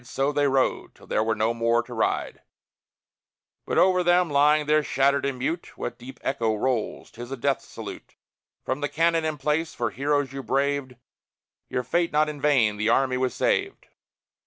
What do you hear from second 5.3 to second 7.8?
mute, What deep echo rolls? 'Tis a death